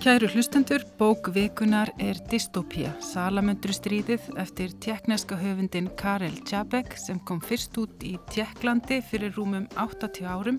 [0.00, 7.42] Kæru hlustendur, bók vikunar er Dystopia, salamöndru stríðið eftir tjekkneska höfundin Karel Čapek sem kom
[7.44, 10.56] fyrst út í Tjekklandi fyrir rúmum 80 árum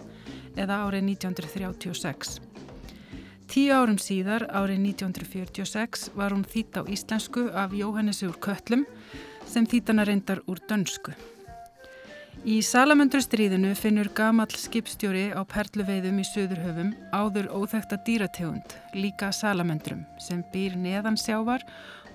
[0.53, 2.37] eða árið 1936.
[3.49, 8.85] Tíu árum síðar, árið 1946, var hún þýtt á íslensku af Jóhannes úr Köllum
[9.49, 11.17] sem þýtana reyndar úr dönsku.
[12.41, 20.39] Í Salamöndrustríðinu finnur gamall skipstjóri á perluveiðum í Suðurhöfum áður óþekta dýrategund, líka salamöndrum, sem
[20.49, 21.61] býr neðan sjávar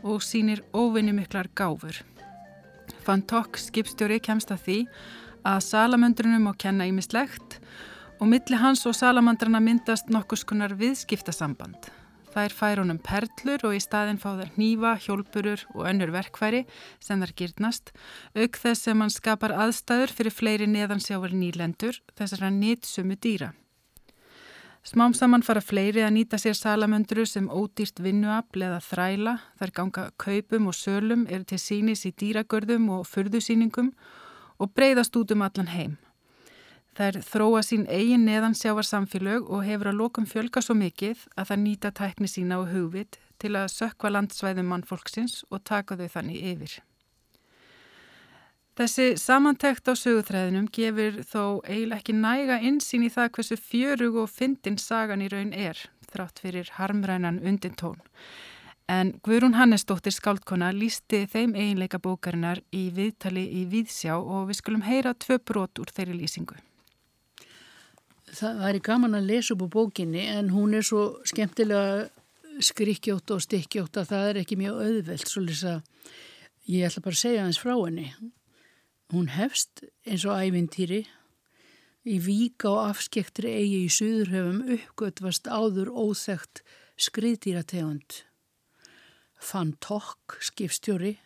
[0.03, 2.01] og sínir óvinnumiklar gáfur.
[3.07, 4.79] Fantok skipstjóri kemst að því
[5.47, 7.61] að salamöndrunum á kenna ímislegt
[8.19, 11.87] og milli hans og salamandrana myndast nokkus konar viðskiptasamband.
[12.37, 16.67] Þær fær honum perlur og í staðin fá þær nýfa, hjólpurur og önnur verkværi
[17.01, 17.95] sem þær gyrnast,
[18.37, 23.55] auk þess sem hann skapar aðstæður fyrir fleiri neðansjávar nýlendur, þessar að nýtsumu dýra.
[24.85, 30.05] Smám saman fara fleiri að nýta sér salamönduru sem ódýrt vinnuafl eða þræla, þær ganga
[30.21, 33.95] kaupum og sölum, eru til sínis í dýragörðum og furðusýningum
[34.61, 35.97] og breyðast út um allan heim.
[36.97, 41.59] Þær þróa sín eigin neðansjávar samfélög og hefur að lokum fjölga svo mikið að það
[41.65, 46.77] nýta tækni sína og hugvit til að sökva landsvæðum mannfólksins og taka þau þannig yfir.
[48.81, 54.33] Þessi samantækt á sögutræðinum gefur þó eiginlega ekki næga insýn í það hversu fjörug og
[54.33, 55.77] fyndin sagan í raun er,
[56.09, 58.01] þrátt fyrir harmrænan undintón.
[58.89, 64.87] En Guðrún Hannesdóttir Skáldkona lísti þeim eiginleika bókarinnar í viðtali í Víðsjá og við skulum
[64.89, 66.57] heyra tvö brot úr þeirri lýsingu
[68.37, 72.07] það væri gaman að lesa upp á bókinni en hún er svo skemmtilega
[72.65, 77.23] skrikkjótt og stikkjótt að það er ekki mjög auðvelt svolítið að ég ætla bara að
[77.23, 78.09] segja hans frá henni.
[79.15, 81.03] Hún hefst eins og ævintýri
[82.07, 86.63] í víka og afskektri eigi í Suðurhöfum uppgötvast áður óþægt
[87.03, 88.23] skriðdýrategund.
[89.37, 91.17] Fann Tokk, skipstjóri,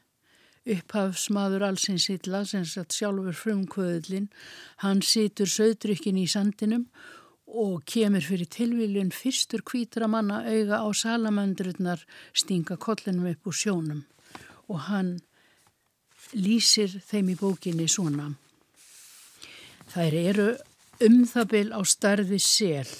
[0.69, 4.29] upphafsmaður allsins illa sem satt sjálfur frumkvöðlinn
[4.85, 6.85] hann situr söðdrykkin í sandinum
[7.51, 12.05] og kemur fyrir tilviljun fyrstur kvítra manna auga á salamandrurnar
[12.37, 14.05] stinga kollinum upp úr sjónum.
[14.71, 15.17] Og hann
[16.37, 18.29] lýsir þeim í bókinni svona.
[19.91, 20.49] Þær eru
[21.03, 22.93] um það byl á starfi sel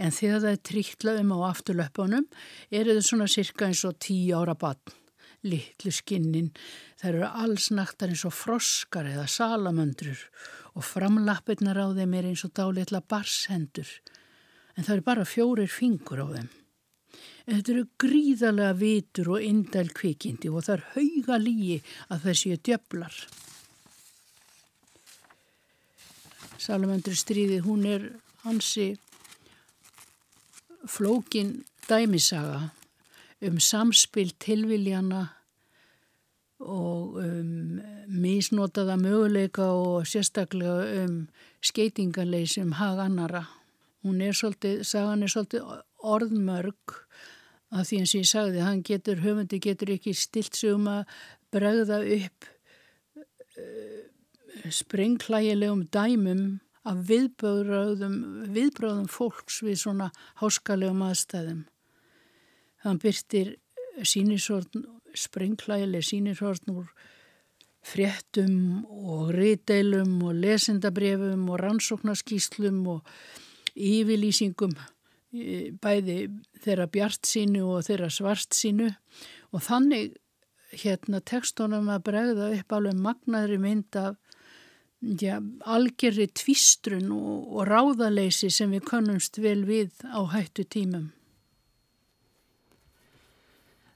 [0.00, 2.26] en þegar það er trítla um á afturlöpunum
[2.70, 5.01] eru þau svona cirka eins og tíu ára bann
[5.46, 6.50] litlu skinnin,
[7.00, 10.20] þær eru alls naktar eins og froskar eða salamöndrur
[10.78, 13.88] og framlappirnar á þeim er eins og dálitla barshendur,
[14.76, 16.50] en það eru bara fjórir fingur á þeim.
[17.42, 21.78] En þetta eru gríðarlega vitur og indæl kvikindi og það er hauga lígi
[22.08, 23.16] að þessi er djöflar.
[26.62, 28.06] Salamöndru stríði, hún er
[28.44, 28.92] hansi
[30.86, 32.70] flókin dæmisaga
[33.42, 35.26] um samspil tilviljana
[36.62, 41.16] og um misnotaða möguleika og sérstaklega um
[41.62, 43.44] skeitingarleis um hag annara.
[44.02, 45.66] Hún er svolítið, sagan er svolítið
[46.02, 46.96] orðmörg
[47.72, 51.04] að því eins og ég sagði, hann getur, höfundi getur ekki stilt sig um að
[51.54, 52.48] bregða upp
[53.56, 54.02] uh,
[54.70, 58.16] sprengklægilegum dæmum af viðbröðum,
[58.52, 60.10] viðbröðum fólks við svona
[60.42, 61.62] háskalegum aðstæðum.
[62.82, 63.56] Hann byrtir
[64.02, 66.88] sínisórn, sprengklægileg sínisórn úr
[67.82, 73.06] fréttum og reydeilum og lesendabrefum og rannsóknarskíslum og
[73.74, 74.74] yfirlýsingum
[75.82, 76.16] bæði
[76.62, 78.90] þeirra bjart sínu og þeirra svart sínu
[79.52, 80.12] og þannig
[80.82, 84.16] hérna tekstunum að bregða upp alveg magnaðri mynd af
[85.20, 91.10] ja, algerri tvistrun og, og ráðaleysi sem við konumst vel við á hættu tímum.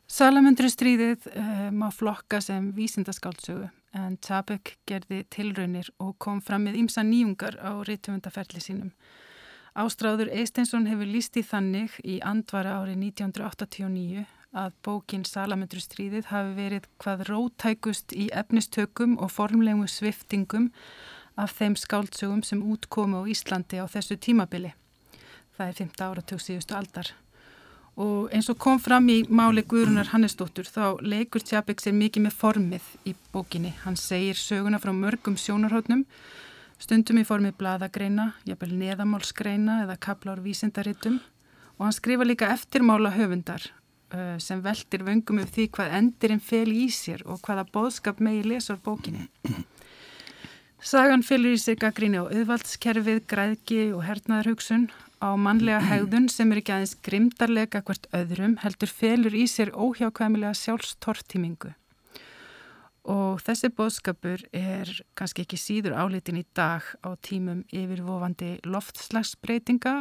[0.06, 3.67] Salamöndrustríðið uh, má flokka sem vísindaskáldsögu
[3.97, 8.93] en Tabek gerði tilraunir og kom fram með ýmsa nýjungar á rítumundaferli sínum.
[9.76, 14.25] Ástráður Eisteinsson hefur líst í þannig í andvara árið 1989
[14.56, 20.70] að bókin Salamöndrustríðið hafi verið hvað rótækust í efnistökum og formlegu sviftingum
[21.37, 24.73] af þeim skáldsögum sem útkomu á Íslandi á þessu tímabili.
[25.59, 27.12] Það er 15 áratug síðustu aldar.
[27.96, 32.34] Og eins og kom fram í máli Guðrunar Hannesdóttur þá leikur Tjabek sér mikið með
[32.37, 33.72] formið í bókinni.
[33.87, 36.02] Hann segir söguna frá mörgum sjónarhóttnum,
[36.76, 41.22] stundum í formið bladagreina, jafnvel neðamálsgreina eða kaplár vísindaritum
[41.78, 43.64] og hann skrifa líka eftirmála höfundar
[44.38, 48.78] sem veldir vöngum upp því hvað endirinn fel í sér og hvaða bóðskap megi lesur
[48.84, 49.26] bókinni.
[50.78, 54.90] Sagan fylgur í sig gaggríni á auðvaldskerfið, græðki og hernaðarhugsun
[55.22, 60.54] á mannlega hegðun sem er ekki aðeins grimdarlega hvert öðrum heldur felur í sér óhjákvæmilega
[60.58, 61.72] sjálfstortímingu.
[63.06, 70.00] Og þessi bóðskapur er kannski ekki síður álitin í dag á tímum yfirvofandi loftslagsbreytinga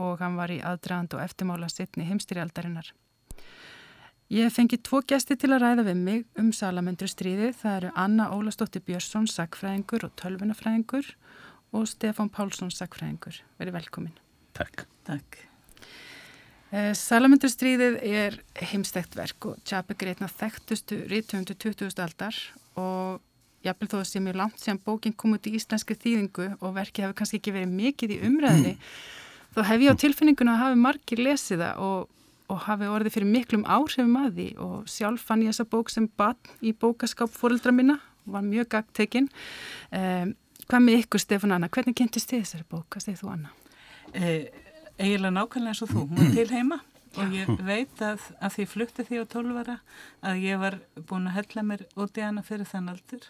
[0.00, 2.94] og hann var í aðdraðand og eftirmála sittni heimstyrjaldarinnar.
[4.30, 7.50] Ég fengi tvo gæsti til að ræða við mig um salamöndru stríði.
[7.50, 11.12] Það eru Anna Ólastóttir Björnsson, sagfræðingur og tölvunafræðingur
[11.74, 13.42] og Stefán Pálsson, sagfræðingur.
[13.58, 14.14] Verið velkomin.
[14.60, 14.84] Takk.
[15.08, 15.38] Takk.
[16.70, 18.36] Eh, Salamöndurstríðið er
[18.70, 21.96] heimstækt verk og Tjapek er einna þekktustu rítumundu 20.
[22.04, 22.36] aldar
[22.78, 23.18] og
[23.66, 27.18] jafnvel þó sé mjög langt sem bókinn kom út í íslenski þýðingu og verkið hefur
[27.18, 28.76] kannski ekki verið mikið í umræðinni
[29.56, 32.06] þá hef ég á tilfinninguna að hafi margir lesið það og,
[32.54, 36.06] og hafi orðið fyrir miklum áhrifum að því og sjálf fann ég þessa bók sem
[36.20, 37.98] bann í bókaskáp fóreldra minna
[38.28, 39.26] og var mjög gagtekinn.
[39.90, 40.36] Um,
[40.68, 42.86] hvað með ykkur Stefán Anna, hvernig kynntist þið þessari bók?
[42.92, 43.56] Hvað segir þú Anna?
[44.14, 44.46] Eh,
[44.98, 46.80] eiginlega nákvæmlega eins og þú, hún var til heima.
[47.18, 49.76] Og ég veit að, að því flutti því á tólvara
[50.22, 50.76] að ég var
[51.10, 53.26] búin að hella mér út í hana fyrir þann aldur.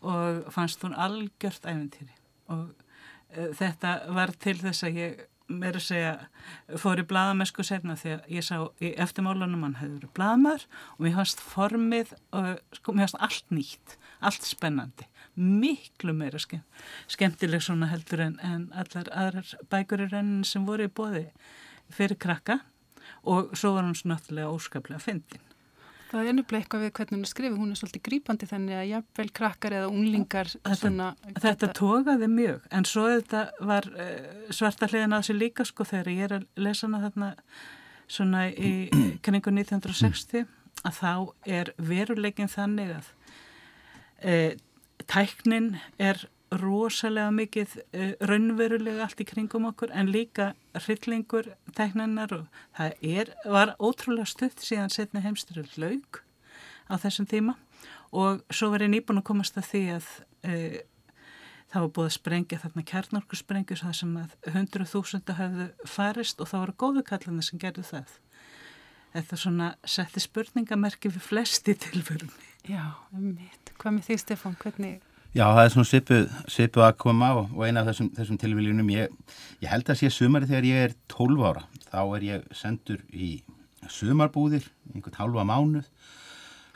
[0.00, 2.14] Og fannst hún algjört æfintýri
[2.50, 2.70] og
[3.28, 5.18] e, þetta var til þess að ég
[5.50, 9.96] meira að segja fór í bladamesku sérna því að ég sá í eftirmálunum hann hefur
[9.98, 12.48] verið bladamar og mér fannst formið og
[12.78, 16.64] sko, mér fannst allt nýtt, allt spennandi miklu meira skemm,
[17.10, 21.28] skemmtileg svona heldur en, en allar aðrar bækur í raunin sem voru í bóði
[21.94, 22.60] fyrir krakka.
[23.28, 25.42] Og svo var hún svo náttúrulega óskaplega fyndin.
[26.10, 28.88] Það er ennublega eitthvað við hvernig hún er skrifið, hún er svolítið grípandi þannig að
[28.88, 31.10] jafnvel krakkar eða unglingar svona...
[31.22, 35.86] Þetta, þetta tókaði mjög, en svo þetta var uh, svarta hliðin að þessi líka sko
[35.86, 37.28] þegar ég er að lesa hana þarna
[38.10, 38.72] svona í
[39.28, 40.48] kningu 1960
[40.80, 41.12] að þá
[41.60, 43.12] er veruleikin þannig að
[44.26, 44.50] uh,
[45.10, 52.62] tæknin er rosalega mikið uh, raunverulega allt í kringum okkur en líka hryllingur tækninnar og
[52.78, 56.22] það er, var ótrúlega stutt síðan setna heimstyrur laug
[56.90, 57.56] á þessum tíma
[58.10, 60.08] og svo var ég nýbúin að komast að því að
[60.50, 60.80] uh,
[61.70, 66.50] það var búið að sprengja þarna kjarnorkusprengjus það sem að hundru þúsunda hafðu farist og
[66.50, 68.16] það voru góðu kallina sem gerðu það.
[69.14, 72.49] Þetta svona setti spurningamerki við flesti tilförunni.
[72.68, 72.82] Já,
[73.16, 73.72] um mitt.
[73.80, 74.98] Hvað með því Stefán, hvernig...
[75.30, 78.88] Já, það er svona svipuð, svipuð að koma og, og eina af þessum, þessum tilvíljunum,
[78.90, 79.12] ég,
[79.62, 83.28] ég held að sé sumari þegar ég er 12 ára, þá er ég sendur í
[83.86, 85.86] sumarbúðir, einhvern halva mánuð,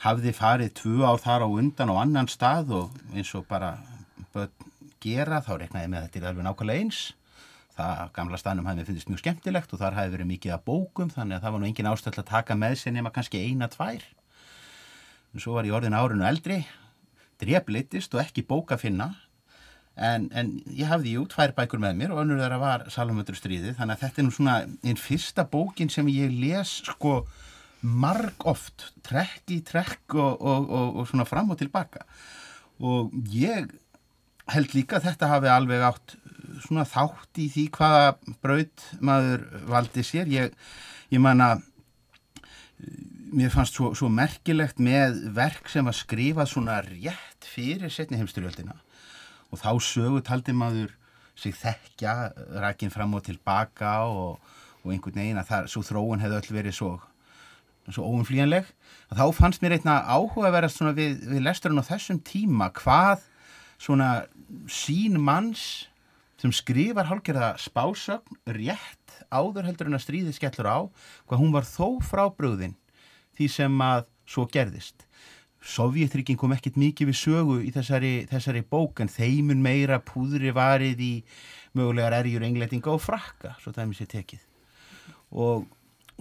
[0.05, 3.75] hafði farið tvu ár þar á undan á annan stað og eins og bara
[5.03, 7.03] gera, þá reknaði með þetta er alveg nákvæmlega eins.
[7.75, 11.37] Það gamla staðnum hafði finnist mjög skemmtilegt og þar hafði verið mikið að bókum, þannig
[11.37, 14.05] að það var nú engin ástöld að taka með sér nema kannski eina, tvær.
[15.35, 16.63] En svo var ég orðin árinu eldri
[17.43, 19.09] dreflitist og ekki bóka finna
[19.95, 23.73] en, en ég hafði jú tvær bækur með mér og önnur þeirra var Salomöndru stríði
[23.75, 27.19] þannig að þetta er nú svona einn fyrsta bókin sem ég les sko
[27.85, 32.05] marg oft, trekk í trekk og, og, og, og svona fram og tilbaka.
[32.81, 33.69] Og ég
[34.51, 36.15] held líka að þetta hafi alveg átt
[36.65, 38.09] svona þátt í því hvaða
[38.43, 40.29] braut maður valdi sér.
[40.31, 40.55] Ég,
[41.13, 41.55] ég manna
[43.35, 48.75] mér fannst svo, svo merkilegt með verk sem að skrifa svona rétt fyrir setni heimsturjöldina
[49.51, 50.93] og þá sögu taldi maður
[51.35, 52.13] sig þekkja
[52.63, 54.39] rækinn fram og tilbaka og,
[54.83, 56.91] og einhvern veginn að það, svo þróun hefði öll verið svo,
[57.89, 58.69] svo óumflíjanleg
[59.11, 62.71] og þá fannst mér einna áhuga að vera svona við, við lesturinn á þessum tíma
[62.79, 63.27] hvað
[63.75, 64.09] svona
[64.71, 65.89] sín manns
[66.39, 70.79] sem skrifar hálfgerða spásögn rétt áður heldur en að stríði skellur á
[71.27, 72.75] hvað hún var þó frábröðin
[73.37, 75.05] því sem að svo gerðist.
[75.65, 81.01] Sovjetrygging kom ekkert mikið við sögu í þessari, þessari bók en þeimun meira púðri varið
[81.01, 81.13] í
[81.75, 84.43] mögulegar erjur engleitinga og frakka, svo það er mér sér tekið.
[85.35, 85.65] Og,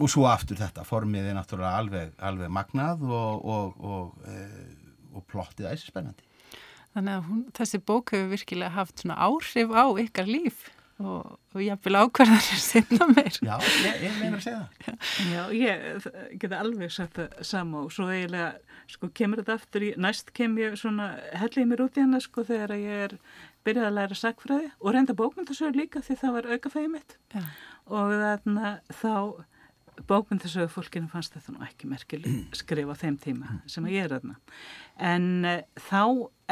[0.00, 5.68] og svo aftur þetta, formið er náttúrulega alveg, alveg magnað og, og, og e, plottið
[5.75, 6.25] æsir spennandi.
[6.94, 10.64] Þannig að hún, þessi bók hefur virkilega haft svona áhrif á ykkar líf
[11.02, 13.38] og, og ég vil ákverðanir sinna meir.
[13.42, 15.08] Já, ég, ég meina að segja það.
[15.32, 18.52] Já, ég geta alveg sagt það sama og svo eiginlega
[18.94, 22.44] sko kemur þetta aftur í, næst kem ég svona hellið mér út í hana sko
[22.46, 23.16] þegar ég er
[23.64, 27.18] byrjað að læra sakfræði og reynda bókmyndasögur líka því það var aukafæði mitt.
[27.32, 27.42] Já.
[27.88, 29.14] og þarna þá
[30.10, 34.36] bókmyndasögur fólkinu fannst þetta nú ekki merkileg skrifa þeim tíma sem ég er þarna.
[34.98, 36.02] En uh, þá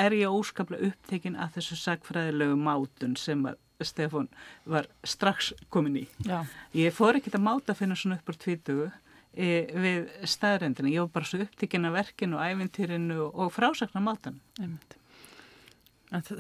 [0.03, 4.29] er ég óskaplega upptekinn að þessu sakfræðilegu mátun sem að Stefan
[4.69, 6.07] var strax komin í.
[6.27, 6.43] Já.
[6.77, 9.51] Ég fór ekkert að máta að finna svona upp á tvítugu e,
[9.85, 10.93] við staðrendinu.
[10.93, 14.41] Ég var bara svo upptíkin af verkinu ævintýrinu og frásakna mátan.
[14.61, 14.79] En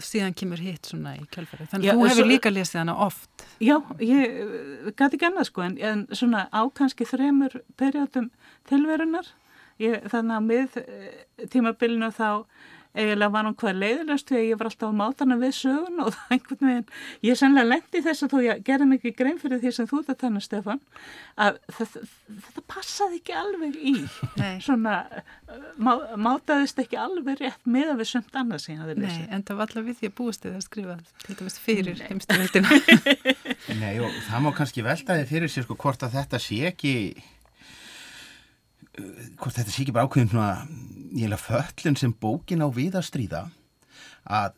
[0.05, 1.67] síðan kemur hitt svona í kjálfæri.
[1.71, 3.47] Þannig að þú hefur svo, líka lesið hana oft.
[3.65, 8.29] Já, ég eh, gæti ekki annað sko en, en svona á kannski þremur perjótum
[8.69, 9.31] tilverunar.
[9.81, 10.77] Ég, þannig að með
[11.51, 12.29] tímabilinu þá
[12.93, 16.11] eiginlega var hann hvað leiðilegast því að ég var alltaf á mátana við sögun og
[16.13, 16.87] það einhvern veginn,
[17.25, 20.19] ég er sannlega lendi þess að þú gerði mikið grein fyrir því sem þú þetta
[20.23, 20.83] tannar Stefan,
[21.41, 22.05] að þetta,
[22.47, 23.95] þetta passaði ekki alveg í
[24.37, 24.55] Nei.
[24.65, 24.97] svona,
[25.77, 25.93] má,
[26.29, 29.25] mátaðist ekki alveg rétt með að við sömt annað sem ég hafði lesið.
[29.25, 32.03] Nei, en það var alltaf við því að búist þið að skrifa til dæmis fyrir
[32.09, 32.81] heimsturveldina.
[33.83, 36.95] Nei, og það má kannski veltaði fyrir sér sko hvort að þetta sé ekki
[39.41, 40.33] hvort þetta sé ekki bara ákveðin
[41.17, 43.43] ég hef föllin sem bókin á við að stríða
[44.23, 44.55] að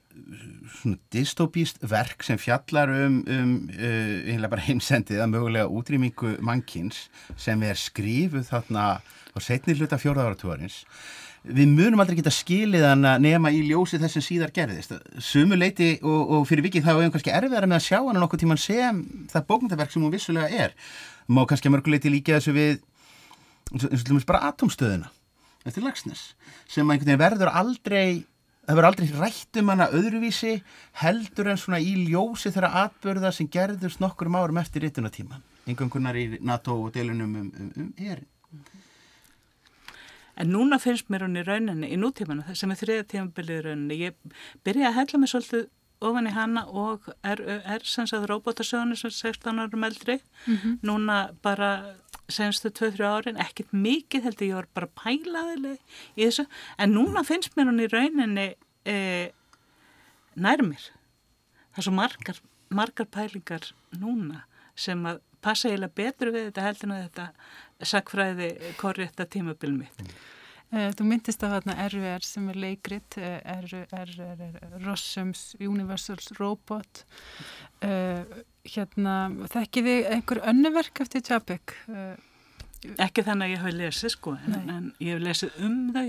[0.77, 7.07] svona dystopíst verk sem fjallar um, um uh, einlega bara heimsendið að mögulega útrýmingu mannkins
[7.41, 10.83] sem er skrifuð þarna á setni hluta fjóraðaratúarins
[11.45, 14.95] við munum aldrei geta skilið hann að nema í ljósi þess sem síðar gerðist.
[15.21, 18.25] Sumu leiti og, og fyrir vikið þá er hann kannski erfiðar með að sjá hann
[18.25, 20.73] okkur tíman sem það bókmyndaverk sem hún vissulega er.
[21.29, 22.81] Má kannski að mörguleiti líka þessu við
[23.73, 25.11] eins og til dæmis bara atomstöðuna
[25.65, 26.35] eftir lagsnes
[26.69, 28.25] sem einhvern veginn verður aldrei
[28.65, 30.55] það verður aldrei rætt um hana öðruvísi
[31.03, 36.39] heldur en svona í ljósi þeirra atbörða sem gerðurst nokkur árum eftir rittunatíman einhvern í
[36.41, 38.29] NATO og delunum um, um, um erin
[40.35, 43.99] En núna finnst mér hún í rauninni, í nútímanu, sem er þriða tímabilið í rauninni,
[44.09, 45.69] ég byrja að hella mig svolítið
[46.05, 50.57] ofan í hana og er, er sem sagt robotasögunni sem er 16 árum eldri, mm
[50.57, 50.79] -hmm.
[50.83, 51.71] núna bara
[52.33, 56.47] senstu 2-3 árin, ekkert mikið heldur ég var bara pælaðileg í þessu,
[56.79, 58.47] en núna finnst mér hún í rauninni
[58.89, 58.97] e,
[60.35, 60.89] nærmir
[61.75, 62.41] það er svo margar,
[62.75, 64.45] margar pælingar núna
[64.79, 68.49] sem að passa eiginlega betur við þetta heldur en þetta sakfræði
[68.81, 70.01] korrétta tímabil mitt
[70.73, 77.05] eh, Þú myndist af þarna RVR sem er leikrit RVR eh, Rossums Universals Robot
[77.85, 78.25] uh,
[78.65, 79.15] hérna,
[79.53, 81.75] þekkið þið einhver önnuverk eftir Tjabek?
[81.89, 82.15] Uh,
[83.01, 86.07] ekki þannig að ég hafi lesið sko, en, en ég hef lesið um þau.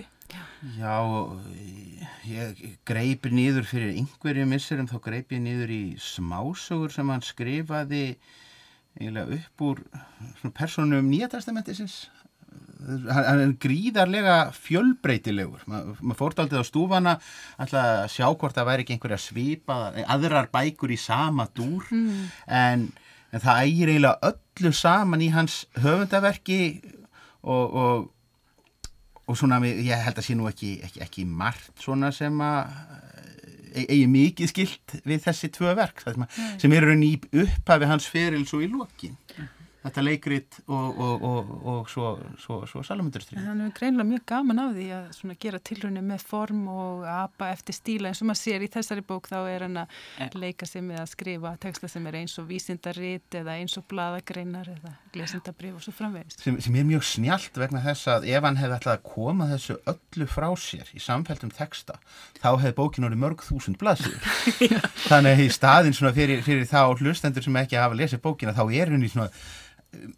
[0.76, 0.96] Já,
[2.26, 8.08] ég greipi nýður fyrir einhverju missurum, þá greipi ég nýður í smásögur sem hann skrifaði
[8.96, 9.82] eiginlega upp úr
[10.56, 12.06] personum nýjatestamentisins
[12.86, 17.16] hann er gríðarlega fjölbreytilegur maður fórt aldrei á stúfana
[17.62, 22.20] alltaf að sjá hvort það væri ekki einhverja svipa aðrar bækur í sama dúr mm.
[22.46, 22.90] en,
[23.32, 26.60] en það ægir eiginlega öllu saman í hans höfundaverki
[27.46, 28.06] og, og,
[29.26, 32.70] og svona ég held að sé nú ekki, ekki, ekki margt svona sem að
[33.74, 36.56] e, eigi mikið skilt við þessi tvö verk sem, mm.
[36.62, 37.16] sem eru í
[37.46, 39.18] upphafi hans ferils og í lokin
[39.86, 42.12] þetta leikrit og, og, og, og svo,
[42.42, 43.40] svo, svo salamundurstrið.
[43.42, 47.50] Þannig að við greinlega mjög gaman af því að gera tilhörni með form og apa
[47.54, 50.38] eftir stíla eins og maður sér í þessari bók þá er hann að yeah.
[50.42, 54.72] leika sig með að skrifa texta sem er eins og vísindarit eða eins og bladagreinar
[54.74, 56.42] eða glesindabrif og svo framvegist.
[56.46, 59.78] Sem, sem er mjög snjált vegna þess að ef hann hefði ætlað að koma þessu
[59.94, 62.00] öllu frá sér í samfæltum texta
[62.42, 64.26] þá hefði bókin orðið mörg þúsund blaðsíður.
[65.10, 68.94] Þannig að í staðin fyrir, fyrir þá hlustendur sem ekki hafa lesið bókina þá er
[68.94, 69.30] henni svona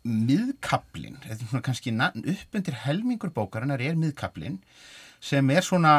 [0.04, 4.60] miðkablin, er svona kannski uppundir helmingur bókarinnar er miðkablin
[5.24, 5.96] sem er svona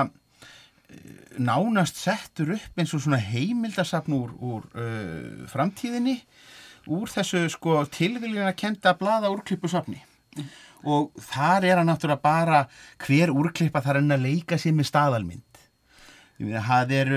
[0.88, 6.20] eh, nánast settur upp eins og svona heimildasafn úr, úr uh, framtíðinni
[6.88, 10.48] úr þessu sko tilviljana kenda blaða úrklippusafni mm.
[10.88, 12.64] og þar er hann náttúrulega bara
[13.04, 15.62] hver úrklippa þar enn að leika sér með staðalmynd
[16.38, 17.14] það er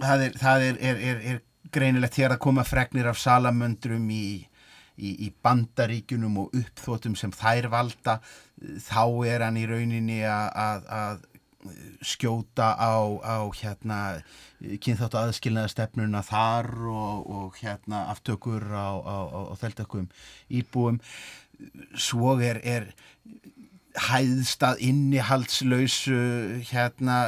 [0.00, 1.42] það er, er, er, er
[1.74, 4.26] greinilegt hér að koma fregnir af salamöndrum í
[4.98, 8.18] í, í bandaríkunum og uppþótum sem þær valda
[8.84, 11.22] þá er hann í rauninni að, að
[12.04, 13.98] skjóta á, á hérna
[14.84, 19.16] kynþáttu aðskilnaðastefnuna þar og, og hérna aftökur á, á,
[19.52, 20.10] á þeldökkum
[20.52, 21.00] íbúum.
[21.96, 22.90] Svo er, er
[23.94, 26.16] hæðstað innihaldslausu
[26.66, 27.18] hérna,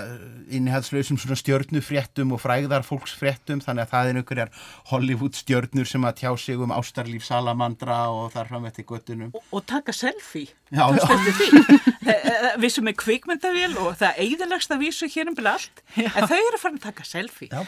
[0.50, 4.50] innihaldslausum svona stjörnufréttum og fræðar fólksfréttum þannig að það er einhverjar
[4.90, 9.46] Hollywood stjörnur sem að tjá sig um ástarlíf salamandra og þar framvett í göttunum og,
[9.54, 10.50] og taka selfie.
[10.74, 11.06] Já, já.
[12.06, 16.28] Eh, eh, við sem er kvikmyndavél og það eigðalegst að vísu hér um allt en
[16.30, 17.48] þau eru farin að taka selfie.
[17.50, 17.66] Já,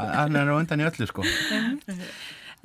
[0.00, 1.22] hann er á undan í öllu sko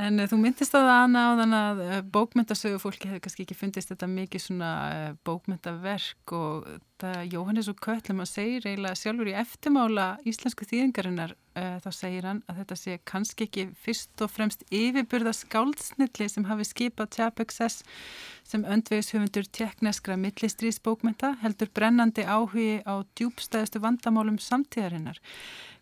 [0.02, 3.46] En uh, þú myndist að það Anna á þann að uh, bókmyndasögu fólki hefur kannski
[3.46, 6.66] ekki fundist þetta mikið svona uh, bókmyndaverk og
[7.04, 12.40] það Jóhannes og Köllum að segir eiginlega sjálfur í eftirmála íslensku þýðingarinnar þá segir hann
[12.50, 17.84] að þetta sé kannski ekki fyrst og fremst yfirburða skáldsnilli sem hafi skipað Tjapexess
[18.48, 25.20] sem öndvegishöfundur tekneskra millistrýsbókmynda heldur brennandi áhugi á djúbstæðustu vandamálum samtíðarinnar.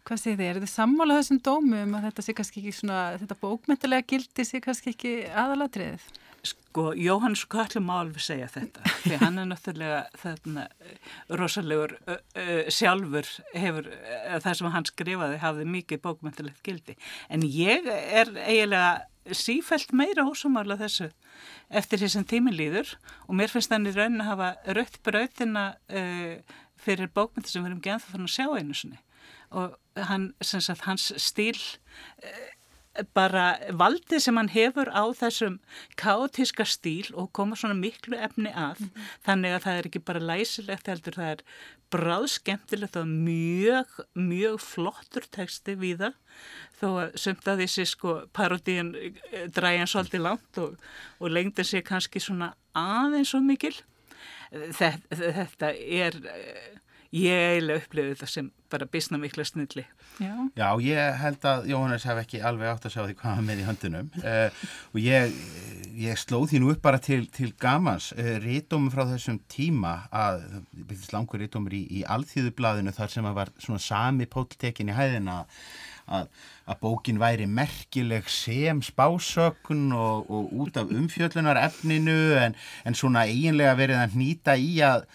[0.08, 0.48] Hvað segir þið?
[0.50, 4.62] Er þið sammála þessum dómum að þetta sé kannski ekki svona, þetta bókmyndilega gildi sé
[4.64, 6.08] kannski ekki aðalatriðið?
[6.42, 10.64] Sko, Jóhannes Kallum má alveg segja þetta, því hann er náttúrulega þarna
[11.38, 13.92] rosalegur ö, ö, sjálfur hefur,
[14.42, 16.98] það sem hann skrifaði hafði mikið bókmyndilegt gildi,
[17.30, 21.12] en ég er eiginlega sífælt meira ósumarla þessu
[21.70, 22.96] eftir því sem tíminn líður
[23.28, 27.86] og mér finnst þannig raun að hafa rött brautina uh, fyrir bókmyndi sem við erum
[27.86, 29.02] genið þannig að sjá einu sinni
[29.52, 31.58] og hann, sagt, hans stíl
[32.24, 32.52] eh,
[33.16, 35.60] bara valdið sem hann hefur á þessum
[36.00, 38.82] kátíska stíl og koma svona miklu efni að.
[38.82, 39.12] Mm -hmm.
[39.26, 41.44] þannig að það er ekki bara læsilegt heldur það er
[41.92, 46.14] bráðskemtilegt og mjög, mjög flottur texti við það
[46.82, 50.78] þó að sömt að þessi sko parodíin eh, dræjan svolítið langt og,
[51.20, 53.76] og lengdi sér kannski svona aðeins og mikil.
[54.52, 56.80] Þetta, þetta er eh,
[57.12, 59.84] ég eiginlega upplifið þetta sem bara bisna mikla snilli.
[60.22, 60.32] Já.
[60.56, 63.62] Já, ég held að Jóhannes hef ekki alveg átt að sjá því hvað hann með
[63.62, 64.64] í höndunum uh,
[64.94, 65.36] og ég,
[66.00, 70.46] ég slóð því nú upp bara til, til gamans uh, rítumum frá þessum tíma að,
[70.72, 75.42] byrjast langur rítumur í, í alþýðublaðinu þar sem að var svona sami póltekin í hæðina
[76.12, 76.30] að,
[76.68, 82.56] að bókin væri merkileg sem spásökun og, og út af umfjöllunar efninu en,
[82.88, 85.06] en svona eiginlega verið að nýta í að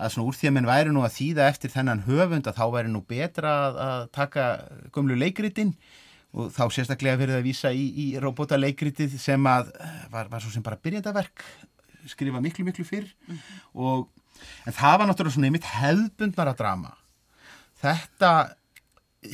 [0.00, 2.64] að svona úr því að minn væri nú að þýða eftir þennan höfund að þá
[2.74, 4.46] væri nú betra að, að taka
[4.94, 5.74] gömlu leikritin
[6.30, 9.72] og þá sérstaklega verið að vísa í, í robotaleikritið sem að
[10.12, 11.44] var, var svo sem bara byrjandaverk
[12.10, 13.10] skrifa miklu miklu fyrr.
[13.28, 14.08] Mm og
[14.64, 16.94] en það var náttúrulega svona einmitt hefðbundnara drama.
[17.80, 18.30] Þetta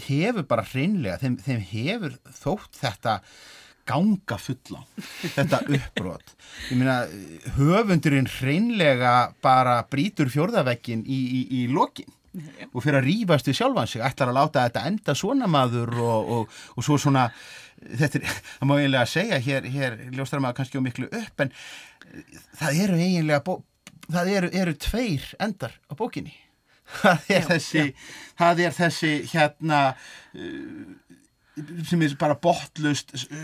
[0.07, 3.21] hefur bara hreinlega þeim, þeim hefur þótt þetta
[3.87, 4.83] ganga fulla.
[5.37, 6.35] Þetta uppbrot.
[6.71, 6.99] Ég meina
[7.57, 12.13] höfundurinn hreinlega bara brítur fjörðavekkin í, í, í lokin
[12.73, 14.03] og fyrir að rýfast við sjálfan sig.
[14.05, 17.29] Ætlar að láta þetta enda svona maður og, og, og svo svona
[17.77, 21.53] þetta er, það má eiginlega segja hér, hér ljóstar maður kannski á miklu upp en
[22.57, 23.57] það eru eiginlega
[24.07, 26.35] það eru, eru tveir endar á bókinni.
[26.87, 28.03] Það er já, þessi já.
[28.39, 30.83] það er þessi hérna uh,
[31.89, 33.37] sem er bara botlust uh,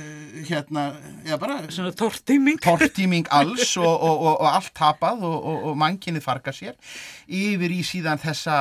[0.48, 0.92] hérna,
[1.24, 2.60] já bara svona tortíming.
[2.60, 6.76] tortíming alls og, og, og, og allt tapað og mannkinnið farga sér
[7.26, 8.58] yfir í síðan þessa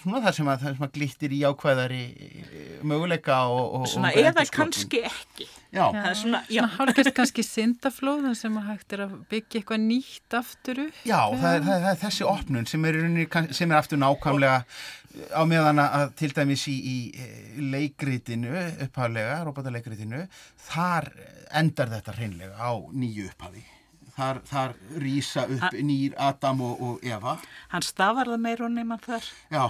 [0.00, 4.44] svona það sem að, það sem að glittir í ákveðari eh, möguleika og svona eða
[4.52, 5.48] kannski ekki.
[5.70, 10.38] Já, já svona, svona hálfgerst kannski syndaflóðan sem að hægt er að byggja eitthvað nýtt
[10.40, 11.02] aftur upp.
[11.06, 13.00] Já, það er, það er, það er þessi opnun sem er,
[13.58, 14.56] sem er aftur nákvæmlega
[15.34, 18.52] á meðan að til dæmis í, í leikritinu
[18.86, 20.24] upphafilega, robotaleikritinu
[20.70, 21.10] þar
[21.60, 23.64] endar þetta hreinlega á nýju upphafi
[24.20, 27.36] þar, þar rýsa upp ha, nýr Adam og, og Eva.
[27.72, 29.28] Hann stafar það meir og neyman þar.
[29.52, 29.64] Já,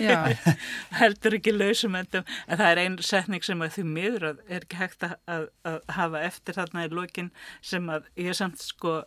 [0.00, 0.18] Já.
[1.00, 5.06] heldur ekki lausum en það er einn setning sem að því miður er ekki hægt
[5.06, 7.32] að, að, að hafa eftir þarna í lokin
[7.72, 9.00] sem að ég samt sko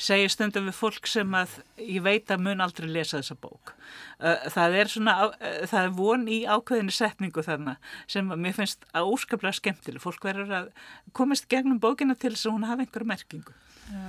[0.00, 3.74] segja stundum við fólk sem að ég veit að mun aldrei lesa þessa bók.
[4.18, 5.16] Það er svona,
[5.70, 7.76] það er von í ákveðinu setningu þarna
[8.10, 10.02] sem að mér finnst að óskaplega skemmtileg.
[10.02, 10.72] Fólk verður að
[11.16, 13.54] komast gegnum bókina til þess að hún hafa einhverju merkingu.
[13.88, 14.08] Já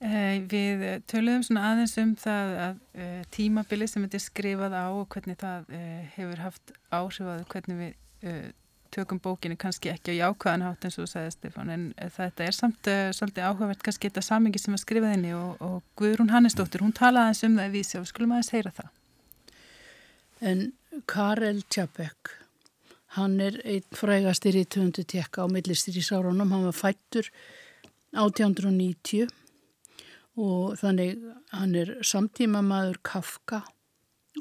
[0.00, 5.08] við töluðum svona aðeins um það að eh, tímabili sem þetta er skrifað á og
[5.08, 8.52] hvernig það eh, hefur haft áhrif að hvernig við
[8.92, 11.82] tökum bókinu kannski ekki á jákvæðan hátt eins og þú sagði Stefán en
[12.16, 16.32] þetta er samt svolítið áhugavert kannski þetta samingi sem að skrifa þenni og, og Guðrún
[16.32, 18.90] Hannesdóttir, hún talaði aðeins um það í vísi og skulum aðeins heyra það.
[20.40, 20.62] En
[21.12, 22.32] Karel Tjabek,
[23.18, 27.28] hann er einn frægastir í 200 tekka á millistir í Sárunum, hann var fættur
[28.16, 29.28] 1890
[30.36, 31.22] og þannig
[31.56, 33.62] hann er samtíma maður Kafka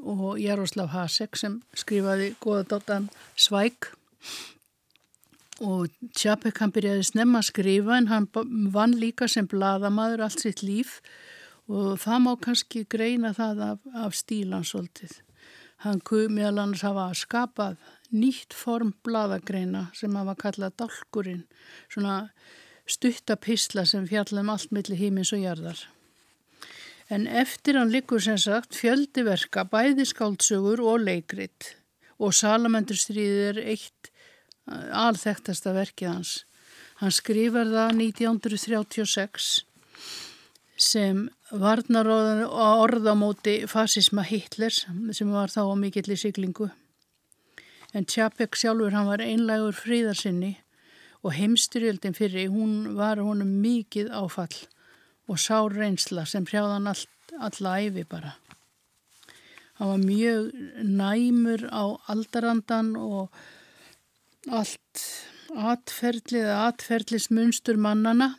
[0.03, 3.07] og Jaroslav Hasek sem skrifaði goðadóttan
[3.39, 3.93] Svæk
[5.63, 8.27] og Tjapek hann byrjaði snemma að skrifa en hann
[8.73, 10.99] vann líka sem bladamadur allt sitt líf.
[11.71, 15.21] Og það má kannski greina það af, af stílansvoltið.
[15.81, 17.79] Hann kuð meðal annars hafa skapað
[18.13, 21.45] nýtt form bladagreina sem hafa kallað dálkurinn,
[21.89, 22.29] svona
[22.85, 25.79] stuttapisla sem fjallum allt millir hímins og jarðar.
[27.09, 31.75] En eftir hann likur sem sagt fjöldiverka bæði skáldsögur og leikrit
[32.17, 34.11] og Salamandurstríðið er eitt
[34.65, 36.33] alþektasta verkið hans.
[37.01, 39.49] Hann skrifar það 1936
[40.81, 46.71] sem varnar orðamóti fasisma Hitlers sem var þá á mikill í siglingu.
[47.95, 50.55] En Tjapek sjálfur hann var einlegur fríðarsinni
[51.25, 54.53] og heimstyrjöldin fyrir hún var honum mikið áfall
[55.25, 57.05] og sár reynsla sem hrjáðan all,
[57.47, 58.35] alla æfi bara.
[59.79, 60.51] Hann var mjög
[60.85, 63.33] næmur á aldarandan og
[64.45, 65.05] allt
[65.55, 68.35] atferðlið eða atferðlismunstur mannana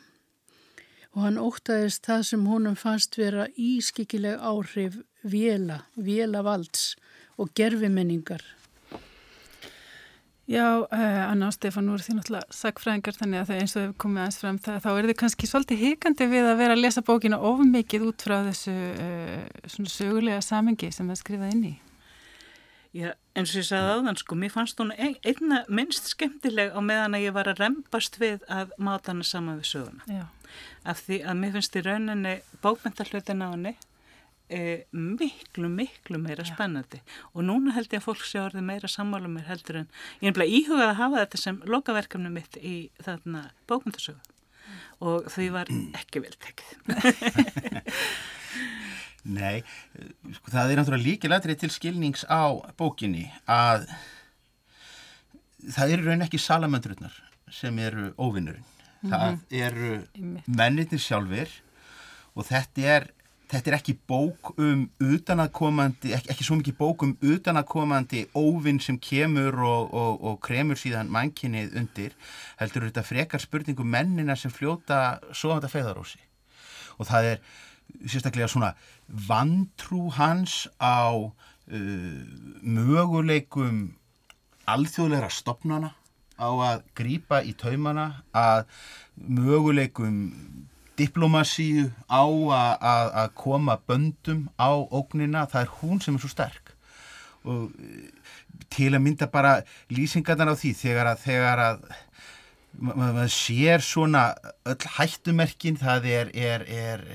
[1.11, 6.93] og hann ótaðist það sem honum fannst vera ískikileg áhrif vela, vela valds
[7.37, 8.43] og gerfimenningar.
[10.47, 13.97] Já, uh, Anna og Stefán, eru því náttúrulega sagfræðingar þannig að það eins og hefur
[13.99, 17.03] komið aðeins fram það, þá er þið kannski svolítið hikandi við að vera að lesa
[17.03, 19.41] bókina ofmikið út frá þessu uh,
[19.73, 21.73] svona sögulega samengi sem það skrifaði inn í.
[22.95, 27.19] Já, eins og ég sagði áðan sko, mér fannst hún einna minnst skemmtileg á meðan
[27.19, 30.07] að ég var að rempast við að máta hana saman við söguna.
[30.07, 30.23] Já.
[30.87, 33.75] Af því að mér finnst í rauninni bókmyndarhlutin á henni
[34.49, 36.53] e, miklu, miklu meira Já.
[36.53, 37.01] spennandi.
[37.33, 40.37] Og núna held ég að fólk sé orðið meira sammála mér heldur en ég er
[40.37, 44.19] bara íhugað að hafa þetta sem lokaverkefni mitt í þarna bókmyndarsögu.
[45.07, 46.69] Og því var ekki vel tekið.
[49.27, 49.59] Nei,
[50.37, 53.89] sko, það er náttúrulega líka ladrið til skilnings á bókinni að
[55.75, 57.15] það eru raun ekki salamandrurnar
[57.51, 58.63] sem eru óvinnurinn.
[59.01, 59.11] Mm -hmm.
[59.11, 61.49] Það eru mennitir sjálfur
[62.35, 63.07] og þetta er,
[63.47, 68.97] þetta er ekki bók um utanakomandi, ekki, ekki svo mikið bók um utanakomandi óvinn sem
[68.99, 72.17] kemur og, og, og kremur síðan mannkinnið undir,
[72.59, 76.21] heldur þetta frekar spurningum mennina sem fljóta svo að þetta feðarósi.
[76.97, 77.41] Og það er
[78.11, 78.73] sérstaklega svona
[79.07, 81.37] vantrú hans á uh,
[82.61, 83.85] möguleikum
[84.67, 85.93] alþjóðleira stopnana
[86.35, 88.67] á að grýpa í taumana að
[89.15, 90.17] möguleikum
[90.97, 96.73] diplomasíu á að, koma böndum á ógnina, það er hún sem er svo sterk.
[97.47, 98.09] Og uh,
[98.73, 99.61] til að mynda bara
[99.93, 101.87] lýsingarnar á því þegar að, þegar að
[102.77, 104.23] maður sér svona
[104.69, 107.05] öll hættumerkin það er, er, er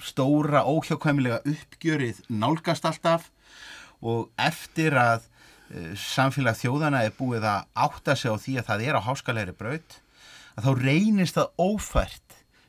[0.00, 3.28] stóra óhjákvæmilega uppgjörið nálgast alltaf.
[4.02, 8.88] Og eftir að uh, samfélag þjóðana er búið að átta sig á því að það
[8.88, 10.00] er á háskalegri braut
[10.56, 12.21] að þá reynist það ófært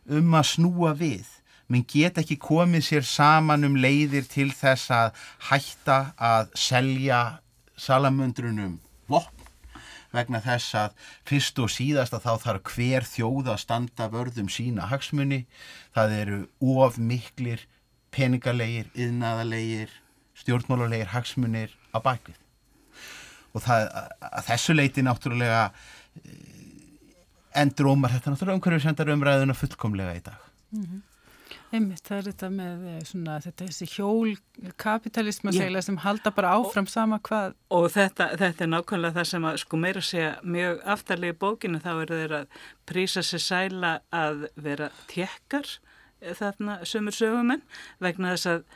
[0.09, 1.29] um að snúa við
[1.71, 7.21] menn get ekki komið sér saman um leiðir til þess að hætta að selja
[7.79, 8.77] salamöndrunum
[9.09, 9.43] vopn
[10.13, 14.85] vegna þess að fyrst og síðast að þá þarf hver þjóð að standa vörðum sína
[14.91, 15.43] hagsmunni.
[15.95, 16.39] Það eru
[16.83, 17.65] of miklir
[18.13, 19.89] peningalegir, yðnaðalegir,
[20.37, 22.37] stjórnmálulegir hagsmunir á bakvið.
[23.53, 23.89] Og það,
[24.29, 25.63] að þessu leiti náttúrulega
[27.53, 30.45] eh, endur ómar þetta náttúrulega umhverju sendar umræðuna fullkomlega í dag.
[30.73, 31.01] Mm -hmm.
[31.73, 35.49] Einmitt, það er þetta með eh, svona, þetta þessi hjólkapitalism
[35.81, 37.55] sem halda bara áfram og, sama hvað.
[37.73, 41.81] Og þetta, þetta er nákvæmlega það sem að sko meira segja mjög aftarlega í bókinu
[41.81, 45.65] þá eru þeir að prísa sér sæla að vera tjekkar
[46.21, 47.65] eh, þarna sömur sögumenn
[48.05, 48.67] vegna þess að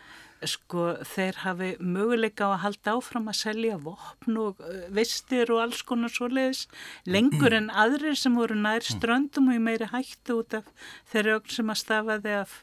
[0.46, 5.64] sko þeir hafi möguleika á að halda áfram að selja vopn og eh, vistir og
[5.64, 6.68] alls konar svo leiðis
[7.10, 10.70] lengur en aðrir sem voru nær ströndum og í meiri hættu út af
[11.12, 12.56] þeirra ögn sem að stafaði af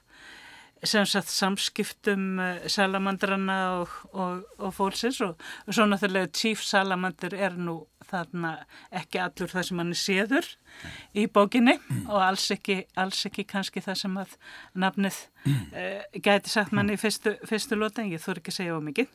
[0.84, 5.20] sem sagt samskiptum eh, salamandrana og, og, og fólksins.
[5.24, 7.80] Og, og svo náttúrulega Chief Salamander er nú
[8.14, 8.54] þarna
[9.02, 10.50] ekki allur það sem hann er séður
[11.14, 11.76] í bókinni
[12.08, 14.34] og alls ekki, alls ekki kannski það sem að
[14.84, 18.84] nafnið uh, gæti sagt manni í fyrstu, fyrstu lóta en ég þurfi ekki segja of
[18.86, 19.10] mikið.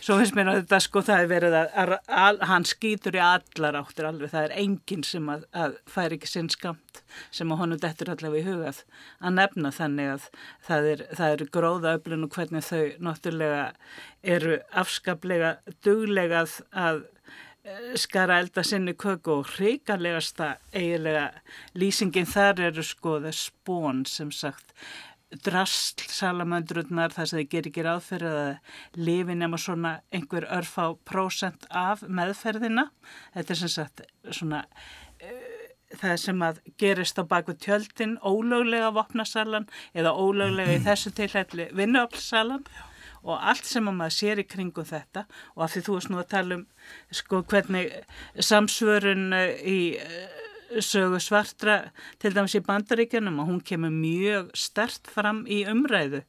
[0.00, 3.80] Svo finnst mér að þetta sko það er verið að, að, hann skýtur í allar
[3.82, 7.02] áttur alveg, það er enginn sem að, að fær ekki sinn skamt
[7.34, 8.82] sem að honum dettur allavega í hugað
[9.20, 10.28] að nefna þannig að
[10.68, 13.64] það er, það er gróða öflun og hvernig þau náttúrulega
[14.36, 17.04] eru afskaplega duglegað að
[17.94, 21.28] skara elda sinni köku og hrigalegasta eiginlega
[21.78, 24.74] lýsingin þar eru sko það spón sem sagt
[25.46, 30.86] drastl salamandrurnar þar sem þið gerir ekki ráðferð að lifi nema svona einhver örf á
[31.08, 32.90] prósent af meðferðina.
[33.36, 35.62] Þetta er sem sagt svona uh,
[36.02, 42.66] það sem að gerist á baku tjöldin ólöglega vopnasalan eða ólöglega í þessu tilhælli vinnuöflsalan
[43.22, 46.20] og allt sem að maður sér í kringum þetta og af því þú veist nú
[46.20, 46.64] að tala um
[47.14, 47.92] sko hvernig
[48.50, 50.40] samsvörun eh, í eh,
[50.80, 51.78] sögu svartra
[52.22, 56.22] til dæmis í bandaríkjanum og hún kemur mjög stert fram í umræðu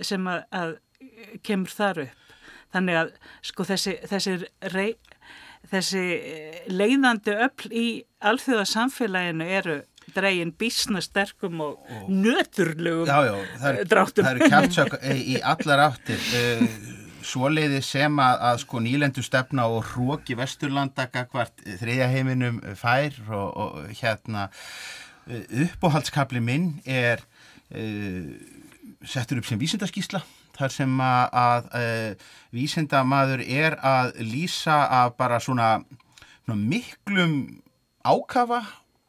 [0.00, 0.74] sem að, að
[1.44, 2.18] kemur þar upp.
[2.72, 3.10] Þannig að
[3.44, 4.36] sko þessi, þessi
[4.72, 4.94] rey,
[5.68, 7.86] þessi eh, leiðandi öll í
[8.24, 9.80] alþjóðasamfélaginu eru
[10.14, 11.92] dregin bísna sterkum og,
[13.26, 14.26] já, það er, dráttum.
[14.26, 14.98] Það eru kjáltsök
[15.34, 16.26] í allar áttir.
[17.22, 23.48] Svoleiði sem að, að sko nýlendu stefna og hróki vesturlanda gagvart þriðja heiminum fær og,
[23.62, 24.48] og hérna
[25.30, 27.22] uppáhaldskabli minn er
[27.74, 28.30] uh,
[29.06, 30.22] settur upp sem vísindaskísla
[30.56, 35.76] þar sem að, að uh, vísindamaður er að lýsa af bara svona,
[36.44, 37.36] svona miklum
[38.02, 38.62] ákafa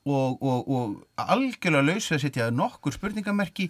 [0.03, 3.69] og, og, og algjörlega lausa að setja nokkur spurningamerki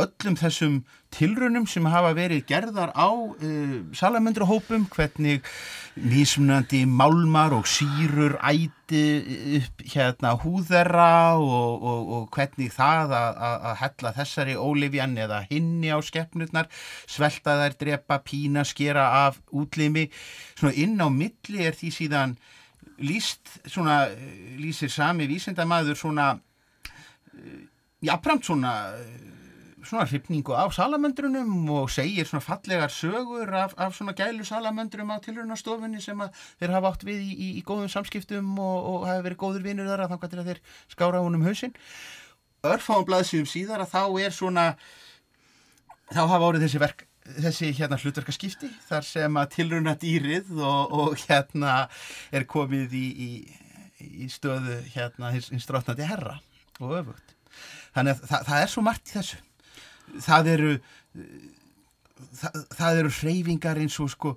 [0.00, 0.78] öllum þessum
[1.14, 5.44] tilrunum sem hafa verið gerðar á uh, salamöndrahópum, hvernig
[6.00, 9.02] mísmunandi málmar og sírur æti
[9.60, 16.00] upp hérna húðerra og, og hvernig það að, að hella þessari ólifjan eða hinni á
[16.00, 16.72] skeppnurnar,
[17.06, 20.08] svelta þær, drepa, pína, skera af útlimi,
[20.56, 22.38] svona inn á milli er því síðan
[22.98, 24.04] líst svona,
[24.60, 26.32] lýsir sami vísindamæður svona
[28.04, 28.74] jafnframt svona
[29.84, 35.20] svona hrifningu á salamöndrunum og segir svona fallegar sögur af, af svona gælu salamöndrum á
[35.20, 39.24] tilhörnastofunni sem að þeir hafa átt við í, í, í góðum samskiptum og, og hafa
[39.26, 41.74] verið góður vinnur þar að þá til að þeir skára á húnum hausinn.
[42.64, 44.66] Örfáum blaðsíðum síðar að þá er svona
[46.12, 51.14] þá hafa árið þessi verk þessi hérna hlutverkaskipti þar sem að tilruna dýrið og, og
[51.24, 51.76] hérna
[52.34, 53.30] er komið í, í,
[54.24, 56.38] í stöðu hérna hins, hins stráttnandi herra
[56.80, 57.34] og öfugt.
[57.94, 59.40] Þannig að það, það er svo margt í þessu.
[60.26, 60.72] Það eru
[62.34, 64.34] það, það eru hreyfingar eins og sko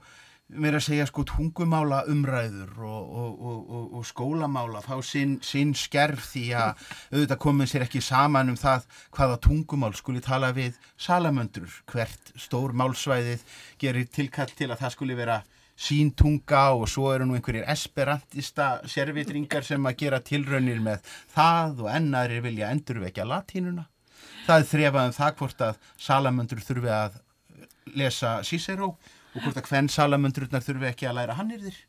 [0.47, 6.29] mér að segja sko tungumála umræður og, og, og, og skólamála fá sinn, sinn skerf
[6.31, 11.67] því að auðvitað komið sér ekki saman um það hvaða tungumál skuli tala við salamöndur,
[11.91, 13.43] hvert stór málsvæðið
[13.81, 15.41] gerir tilkall til að það skuli vera
[15.77, 21.03] sín tunga og svo eru nú einhverjir esperantista servitringar sem að gera tilraunir með
[21.35, 23.85] það og ennarir vilja endurvekja latínuna.
[24.47, 27.21] Það er þrefað um það hvort að salamöndur þurfi að
[27.99, 31.79] lesa Cicero og hvort að hvern salamöndurnar þurfi ekki að læra hannirðir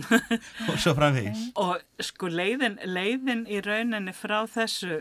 [0.70, 1.48] og svo framvegis.
[1.60, 5.00] Og sko leiðin, leiðin í rauninni frá þessu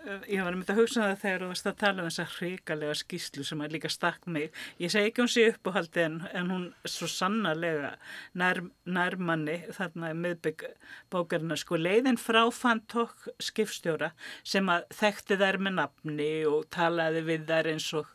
[0.00, 2.96] ég var myndið að hugsa um það þegar þú varst að tala um þessa hrikalega
[3.00, 4.48] skýslu sem að líka stakk mig.
[4.80, 7.92] Ég segi ekki hún sé uppáhaldi en, en hún svo sannarlega
[8.40, 10.64] nær, nærmanni þarna í miðbygg
[11.12, 17.48] bókarina sko leiðin frá Fantók skipstjóra sem að þekkti þær með nafni og talaði við
[17.50, 18.12] þær eins og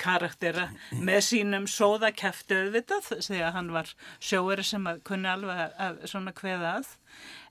[0.00, 6.34] karaktera með sínum sóðakæftu auðvitað þegar hann var sjóeri sem að kunni alveg að, svona
[6.38, 6.94] hveða að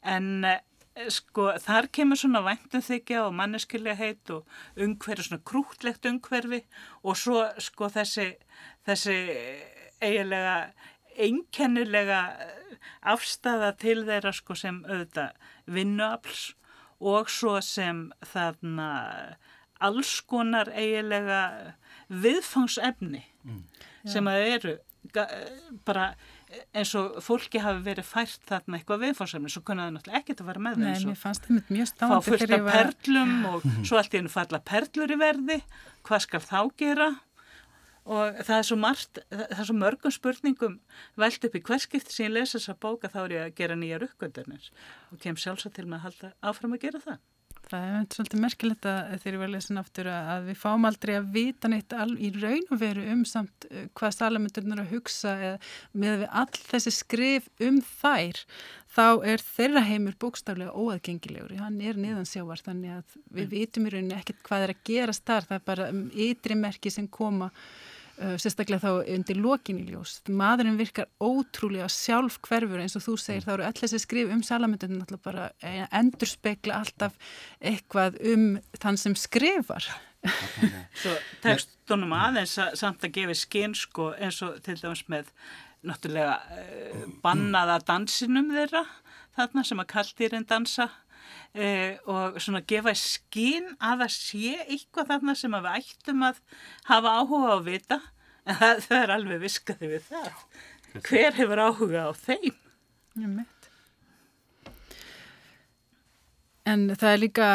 [0.03, 0.45] en
[1.13, 4.45] sko þar kemur svona væntumþykja og manneskilja heit og
[4.77, 6.61] umhverfi, svona krútlegt umhverfi
[7.03, 8.27] og svo sko þessi,
[8.85, 9.17] þessi
[10.03, 10.57] eiginlega
[11.13, 12.19] einkennilega
[13.13, 15.33] afstafa til þeirra sko sem auðvitað
[15.73, 16.53] vinnuafls
[17.03, 18.89] og svo sem þarna
[19.83, 21.41] alls konar eiginlega
[22.07, 23.61] viðfangsefni mm.
[24.07, 24.75] sem að eru
[25.85, 26.13] bara
[26.73, 30.63] eins og fólki hafi verið fært þarna eitthvað viðfársefni, svo kunnaði náttúrulega ekkert að vera
[30.67, 31.19] með það eins og
[31.97, 35.59] fá fullt af perlum og svo allt í hennu falla perlur í verði,
[36.07, 37.09] hvað skal þá gera?
[38.03, 40.79] Og það er svo margt, það er svo mörgum spurningum
[41.19, 44.03] veld upp í hverskipt sem ég lesa þessa bóka þá er ég að gera nýjar
[44.09, 44.65] uppgöndunir
[45.13, 47.21] og kem sjálfsagt til með að halda áfram að gera það.
[47.73, 51.13] Það er svolítið merkilegt að þegar ég var að lesa aftur að við fáum aldrei
[51.17, 55.33] að vita neitt í raun og veru um samt uh, hvað salamöndurnar að hugsa
[55.97, 58.43] með við all þessi skrif um þær
[58.93, 63.51] þá er þeirra heimur bókstaflega óaðgengilegur hann er niðansjávar þannig að við mm.
[63.55, 66.93] vitum í rauninni ekkert hvað er að gerast þar það er bara um ytri merki
[66.93, 67.49] sem koma
[68.37, 70.19] sérstaklega þá undir lokin í ljós.
[70.29, 73.41] Maðurinn virkar ótrúlega sjálf hverfur eins og þú segir.
[73.41, 73.47] Mm.
[73.47, 77.17] þá eru öll þessi skrif um salamöndunum náttúrulega bara eh, endur spekla alltaf
[77.59, 78.47] eitthvað um
[78.77, 79.89] þann sem skrifar.
[81.01, 85.31] Svo tekstunum aðeins að, samt að gefa skinn sko eins og til dæmis með
[85.83, 88.85] náttúrulega uh, bannaða dansinum þeirra
[89.35, 90.87] þarna sem að kalltýrin dansa
[91.53, 96.39] Uh, og svona gefa skín að það sé eitthvað þarna sem við ættum að
[96.89, 97.99] hafa áhuga á að vita.
[98.43, 100.39] En það, það er alveg viskaði við það.
[101.05, 102.57] Hver hefur áhuga á þeim?
[106.73, 107.47] En það er líka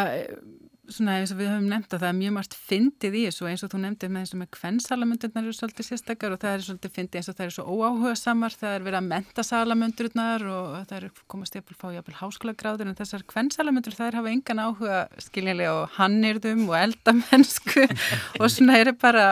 [0.89, 3.65] svona eins og við höfum nefnt að það er mjög margt fyndið í þessu eins
[3.65, 6.95] og þú nefndið með eins og með kvennsalamundurnar eru svolítið sérstakar og það er svolítið
[6.97, 10.77] fyndið eins og það er svo óáhuga samar, það er verið að menta salamundurnar og
[10.89, 15.01] það er komast að fá jáfnvel háskólagráður en þessar kvennsalamundur það er hafa engan áhuga
[15.29, 17.85] skiljanlega og hannirðum og eldamennsku
[18.41, 19.27] og svona eru bara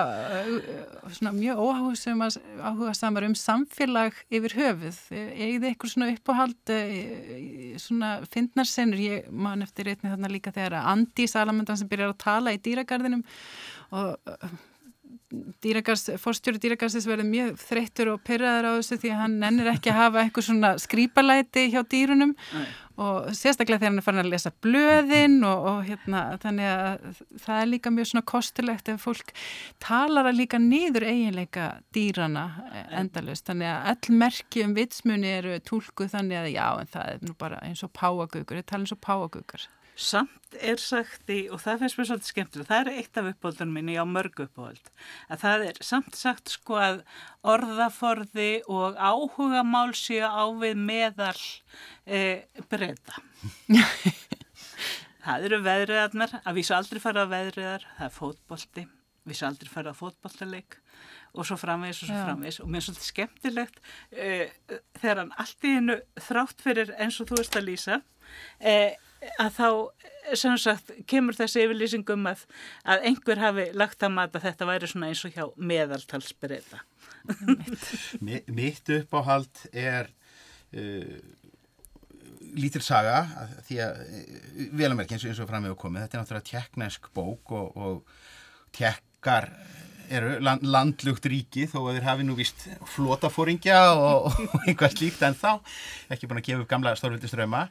[0.44, 0.60] uh,
[1.08, 4.98] svona mjög óáhuga samar um samfélag yfir höfuð.
[5.14, 9.00] Eða eitthvað svona uppáhald uh, svona fyndnarsenur,
[11.46, 13.22] Salamundan sem byrjar að tala í dýragarðinum
[13.96, 14.32] og
[15.62, 19.90] dýragars, fórstjóri dýragarsis verður mjög þreyttur og pyrraður á þessu því að hann nennir ekki
[19.90, 22.66] að hafa eitthvað svona skrýpalæti hjá dýrunum Nei.
[23.02, 27.62] og sérstaklega þegar hann er farin að lesa blöðin og, og hérna þannig að það
[27.62, 29.32] er líka mjög svona kostilegt ef fólk
[29.82, 32.46] talar að líka nýður eiginleika dýrana
[33.02, 37.26] endalust þannig að all merki um vitsmunni eru tólkuð þannig að já en það er
[37.26, 41.62] nú bara eins og páagugur, það tala eins og páagugar Samt er sagt í, og
[41.62, 44.90] það finnst mér svolítið skemmtilega, það er eitt af uppbóldunum minni á mörg uppbóld,
[45.32, 46.98] að það er samt sagt sko að
[47.48, 51.40] orðaforði og áhuga mál séu ávið meðal
[52.04, 52.20] e,
[52.68, 53.16] breyta.
[55.24, 58.86] það eru veðriðarnar, að vísu aldrei fara á veðriðar, það er fótbólti,
[59.26, 60.76] vísu aldrei fara á fótbóltaleik
[61.36, 63.80] og svo framvegs og svo framvegs og mér er svolítið skemmtilegt
[64.12, 64.28] e,
[65.00, 68.00] þegar hann allt í hennu þrátt fyrir eins og þú veist að lýsa,
[68.60, 68.94] eða
[69.40, 69.68] að þá
[70.36, 72.44] sem sagt kemur þessi yfirlýsingum að,
[72.88, 76.82] að einhver hafi lagt að mata þetta væri svona eins og hjá meðaltalsbreyta.
[78.20, 80.10] Mitt uppáhald er
[80.74, 81.16] uh,
[82.56, 83.24] lítil saga
[83.68, 84.22] því að uh,
[84.82, 88.72] velamærk eins og, og fram með að komið, þetta er náttúrulega tjekknesk bók og, og
[88.76, 89.52] tjekkar
[90.06, 95.24] eru land, landlugt ríki þó að þeir hafi nú vist flótafóringja og, og einhvað slíkt
[95.26, 95.50] en þá
[96.12, 97.66] ekki búin að gefa upp gamla stórvildiströma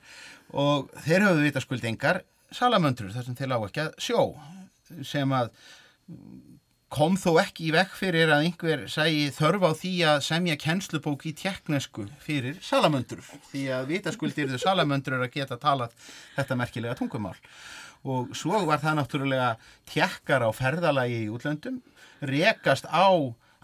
[0.53, 2.21] og þeir höfðu vita skuldingar
[2.53, 4.21] salamöndrur þar sem þeir lág ekki að sjó
[5.03, 5.49] sem að
[6.95, 11.25] kom þó ekki í vekk fyrir að einhver sæi þörf á því að semja kennslubók
[11.27, 15.95] í tjekknesku fyrir salamöndrur því að vita skuldir þau salamöndrur að geta talað
[16.37, 17.35] þetta merkilega tungumál.
[18.05, 19.49] Og svo var það náttúrulega
[19.89, 21.81] tjekkar á ferðalagi í útlöndum
[22.21, 23.09] rekast á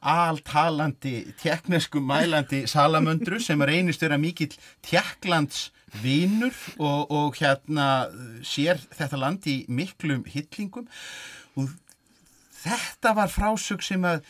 [0.02, 7.88] altalandi tjekknesku mælandi salamöndru sem reynist vera mikill tjekklands vinur og, og hérna
[8.48, 10.88] sér þetta land í miklum hyllingum
[11.60, 11.74] og
[12.62, 14.24] þetta var frásög sem að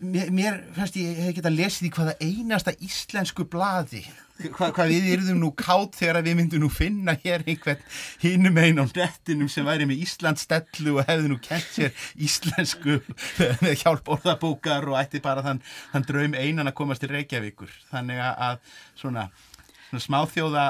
[0.00, 4.04] mér, mér fannst ég hef geta lesið í hvaða einasta íslensku bladi
[4.34, 7.82] Hva, hvað við erum nú kátt þegar við myndum nú finna hér einhvern
[8.18, 12.98] hinnum einn á nettinum sem væri með Íslandstellu og hefði nú kent sér íslensku
[13.62, 17.70] með hjálp orðabókar og ætti bara þann, þann draum einan að komast til Reykjavíkur.
[17.92, 18.58] Þannig að
[18.98, 19.28] svona
[20.02, 20.64] smáþjóða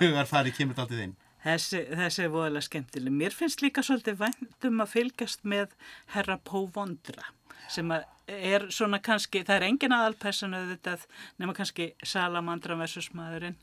[0.00, 1.18] hugar fari kemur þetta alltaf inn.
[1.42, 3.14] Þessi, þessi er voðalega skemmtileg.
[3.18, 5.72] Mér finnst líka svolítið væntum að fylgjast með
[6.14, 7.32] herra Póvondra
[7.72, 7.88] sem
[8.28, 10.96] er svona kannski, það er engin aðalpersonu þetta
[11.40, 13.58] nema kannski Salamandra versus maðurinn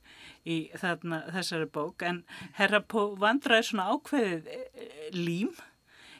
[0.47, 2.23] í þarna, þessari bók en
[2.57, 5.53] herra Póvondra er svona ákveðið eh, lím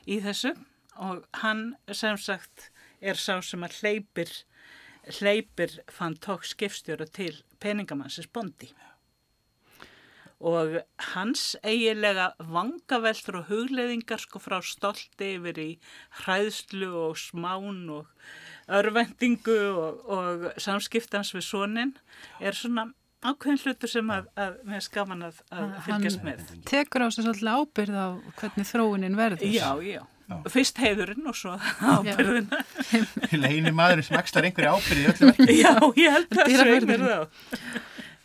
[0.10, 0.54] í þessu
[1.00, 2.70] og hann sem sagt
[3.00, 4.34] er sá sem að hleypir
[5.20, 8.72] hleypir fann tók skipstjóra til peningamannsins bondi
[10.40, 10.78] og
[11.16, 15.72] hans eigilega vangaveltur og hugleðingar sko frá stolti yfir í
[16.22, 18.08] hræðslu og smán og
[18.80, 21.92] örvendingu og, og samskiptans við sonin
[22.40, 22.88] er svona
[23.20, 26.46] ákveðin hlutur sem að, að mér skaman að, að fylgjast með.
[26.70, 28.08] Tekur á sig svolítið ábyrð á
[28.40, 29.52] hvernig þróunin verður.
[29.52, 30.02] Já, já.
[30.54, 32.60] Fyrst heiðurinn og svo ábyrðina.
[33.50, 35.56] Einu maður sem ekstar einhverju ábyrði í öllu verkefni.
[35.60, 37.24] Já, ég held að það er það.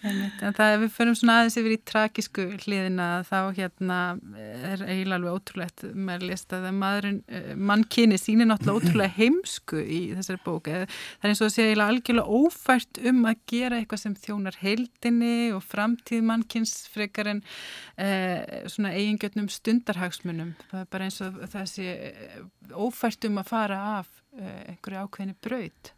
[0.05, 3.99] En það við förum svona aðeins yfir í trakísku hliðina þá hérna
[4.37, 10.01] er eiginlega alveg ótrúlegt með að lista að eh, mannkyni sínir náttúrulega ótrúlega heimsku í
[10.19, 10.69] þessari bók.
[10.69, 14.61] Það er eins og að segja eiginlega algjörlega ófært um að gera eitthvað sem þjónar
[14.61, 17.43] heildinni og framtíð mannkynns frekar en
[17.97, 20.55] eh, svona eigingjötnum stundarhagsmunum.
[20.71, 22.39] Það er bara eins og þessi eh,
[22.77, 25.94] ófært um að fara af eh, einhverju ákveðinu braut.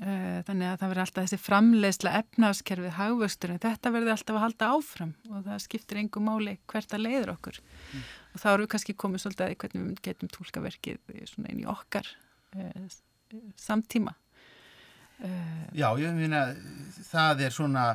[0.00, 4.44] Eh, þannig að það verður alltaf þessi framleiðsla efnaðskerfið hagvöxtur en þetta verður alltaf að
[4.46, 8.06] halda áfram og það skiptir engum máli hvert að leiður okkur mm.
[8.32, 11.68] og þá eru við kannski komið svolítið að hvernig við getum tólkaverkið svona inn í
[11.68, 12.08] okkar
[12.56, 12.88] eh,
[13.60, 14.16] samtíma
[15.20, 15.68] eh.
[15.76, 16.46] Já, ég meina
[17.10, 17.86] það er svona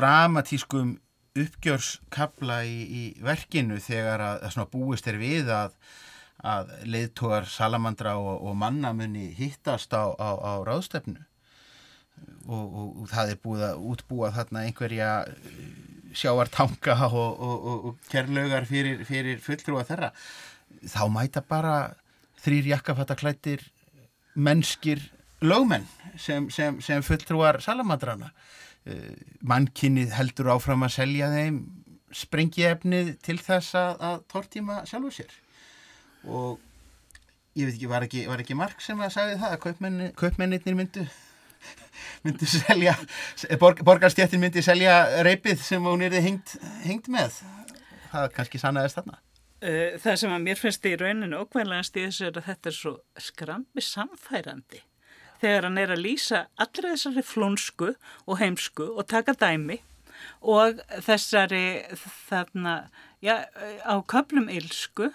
[0.00, 0.96] dramatískum
[1.44, 5.76] uppgjörskabla í, í verkinu þegar að, að búist er við að
[6.46, 11.24] að leiðtógar salamandra og, og mannamunni hittast á, á, á ráðstefnu.
[12.48, 15.56] Og, og, og það er búið að útbúa þarna einhverja eh,
[16.16, 20.12] sjáartanga og, kerlaugar fyrir, fyrir fulltrúa þeirra.
[20.86, 21.74] Þá mæta bara
[22.42, 23.66] þrýr jakkafattaklættir
[24.38, 25.02] mennskir
[25.42, 25.86] lögmenn
[26.18, 29.12] sem, sem, sem fulltrúar salamadrana uh,
[29.46, 31.60] mannkinnið heldur áfram að selja þeim
[32.14, 35.36] sprengiefnið til þess að, tortíma sjálfur sér
[36.28, 36.58] og
[37.58, 40.76] ég veit ekki, var ekki, var ekki Mark sem að sagði það að kaupmenni, kaupmennir
[40.78, 41.06] myndu
[42.24, 42.94] myndi selja
[43.60, 47.40] borg, borgarstjættin myndi selja reypið sem hún er hengt, hengt með?
[48.12, 49.18] Það kannski sannaðist þarna.
[49.60, 52.76] Eh, Það sem að mér finnst í rauninu okkvæmlegast í þessu er að þetta er
[52.78, 54.84] svo skrambi samfærandi
[55.42, 57.92] þegar hann er að lýsa allra þessari flónsku
[58.26, 59.80] og heimsku og taka dæmi
[60.42, 61.64] og þessari
[62.28, 62.88] þarna,
[63.22, 63.46] já,
[63.86, 65.12] á köplum ylsku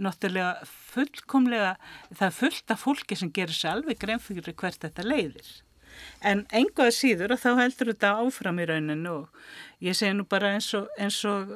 [0.00, 1.72] náttúrulega fullkomlega,
[2.12, 5.50] það er fullt af fólki sem gerir sér alveg grein fyrir hvert þetta leiðir.
[6.22, 10.54] En engaða síður og þá heldur þetta áfram í rauninu og ég segi nú bara
[10.54, 10.88] eins og,
[11.30, 11.54] og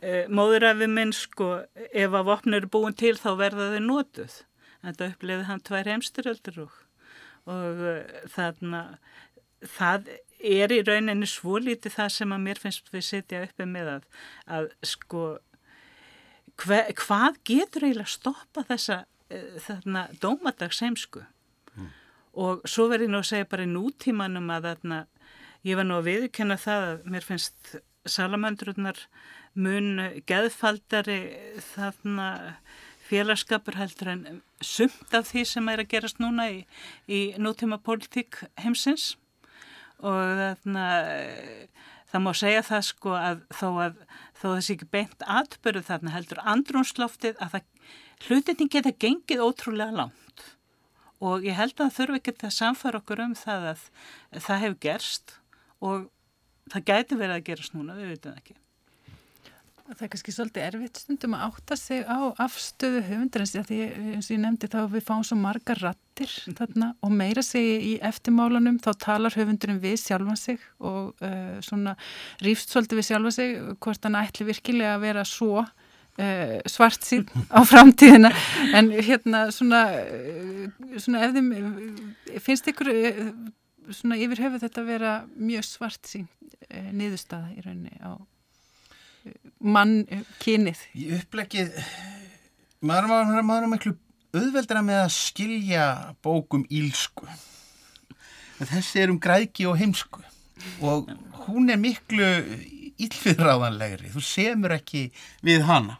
[0.00, 1.50] e, móðurafi minn sko,
[1.90, 4.40] ef að vopnur er búin til þá verða þau nótuð.
[4.86, 6.78] Þetta uppliði hann tvær heimstyröldur og,
[7.50, 7.96] og e,
[8.36, 8.84] þarna,
[9.76, 14.08] það er í rauninu svolítið það sem að mér finnst við sitja uppi með að,
[14.58, 15.26] að sko
[16.62, 21.24] hver, hvað getur eiginlega stoppa þessa uh, þarna dómadagsheimsku
[21.74, 21.90] mm.
[22.42, 25.02] og svo verður ég nú að segja bara í nútímanum að þarna
[25.66, 27.76] ég var nú að viðkjöna það að mér finnst
[28.06, 29.00] salamöndrunar
[29.58, 31.20] mun geðfaldari
[31.72, 32.28] þarna
[33.06, 34.24] félagskapur heldur en
[34.64, 36.58] sumt af því sem er að gerast núna í,
[37.06, 39.14] í nútíma politík heimsins
[40.02, 40.86] og þarna
[42.16, 44.02] það má segja það sko að þó að
[44.36, 47.58] þó þessi ekki beint atbyrðu þarna heldur andrúnsloftið að
[48.26, 50.44] hlutinni geta gengið ótrúlega langt
[51.20, 53.88] og ég held að þurfi ekki að samfara okkur um það að
[54.36, 55.34] það hefur gerst
[55.84, 56.06] og
[56.72, 58.56] það gæti verið að gerast núna, við veitum ekki.
[59.86, 63.80] Það er kannski svolítið erfitt stundum að átta sig á afstöðu höfundarins því
[64.16, 65.78] eins og ég nefndi þá við fáum svo margar
[66.16, 71.58] rattir þarna og meira segi í eftirmálanum þá talar höfundurinn við sjálfa sig og uh,
[71.60, 71.96] svona
[72.40, 77.26] rýfst svolítið við sjálfa sig hvort hann ætli virkilega að vera svo uh, svart sín
[77.52, 78.32] á framtíðina.
[78.74, 81.52] En hérna svona, uh, svona ef þeim
[82.40, 82.92] finnst ykkur
[83.90, 86.26] svona yfir höfu þetta að vera mjög svart sín
[86.66, 88.16] niðurstaða í rauninni á
[89.60, 90.00] mann
[90.42, 91.76] kynið í upplegið
[92.86, 93.94] maður, er miklu
[94.36, 95.90] auðveldra með að skilja
[96.24, 97.28] bókum ílsku
[98.64, 100.22] þessi er um græki og heimsku.
[100.80, 101.10] Og
[101.46, 102.26] hún er miklu
[102.96, 105.10] ílfiðráðanlegri þú semur ekki
[105.44, 105.98] við hana.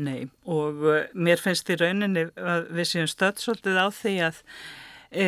[0.00, 4.38] Nei og uh, mér finnst í rauninni að við séum stöðsóldið á því að
[5.12, 5.26] e,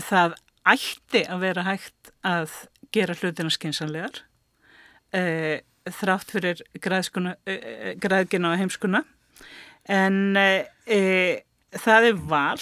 [0.00, 0.36] það
[0.72, 2.56] ætti að vera hægt að
[2.94, 4.22] gera hlutina skynsanlegar
[5.12, 5.60] e,
[5.92, 9.04] þrátt fyrir græðgina og heimskuna.
[9.90, 10.36] En
[10.90, 11.00] e,
[11.78, 12.60] það er val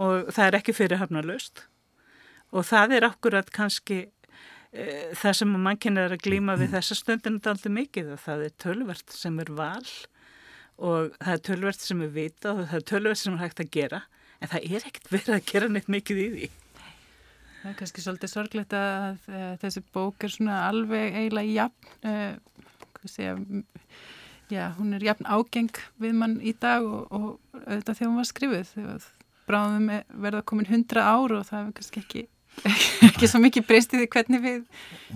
[0.00, 1.64] og það er ekki fyrirhafnalust
[2.50, 4.86] og það er akkurat kannski e,
[5.18, 8.56] það sem mannkinn er að glýma við þessa stundin er alltaf mikið og það er
[8.62, 9.90] tölvert sem er val
[10.80, 13.72] og það er tölvert sem er vita og það er tölvert sem er hægt að
[13.76, 14.02] gera
[14.40, 16.50] en það er ekkert verið að gera neitt mikið í því.
[17.60, 19.26] Það er kannski svolítið sorglegt að
[19.60, 23.34] þessi bók er svona alveg eiginlega jafn, uh, segja,
[24.52, 28.28] já, hún er jafn ágeng við mann í dag og, og auðvitað þegar hún var
[28.30, 29.08] skrifuð.
[29.50, 29.88] Bráðum
[30.26, 32.24] verða komin hundra ár og það er kannski ekki,
[33.08, 34.66] ekki svo mikið breystið í hvernig við...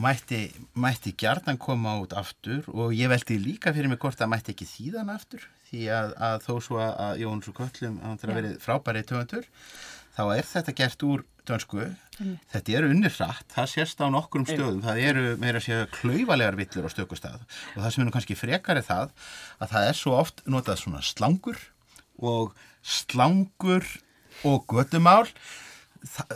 [0.01, 0.41] Mætti,
[0.75, 4.71] mætti gjarnan koma út aftur og ég veldi líka fyrir mig hvort að mætti ekki
[4.71, 8.59] þýðan aftur því að, að þó svo að Jóns og Köllum hann til að verið
[8.63, 9.49] frábærið töfundur
[10.15, 11.87] þá er þetta gert úr dönsku
[12.21, 12.37] mm.
[12.53, 16.59] þetta eru unnir rætt, það sést á nokkrum stöðum, það eru meira að segja klauvalegar
[16.61, 19.13] villur á stökustaf og það sem er kannski frekar er það
[19.59, 21.61] að það er svo oft notað svona slangur
[22.23, 22.55] og
[22.85, 23.87] slangur
[24.45, 25.29] og gödumál
[26.05, 26.35] það,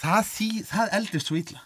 [0.00, 0.36] það,
[0.70, 1.64] það eldist svo illa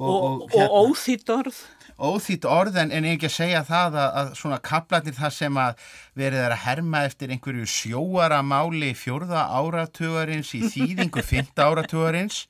[0.00, 1.60] og, og, og, og hérna, óþýtt orð.
[2.00, 5.82] Óþýtt orð en, en ekki að segja það að, að svona kaplanir það sem að
[6.16, 12.46] verið er að herma eftir einhverju sjóaramáli fjórða áratugarins í þýðingu fynda áratugarins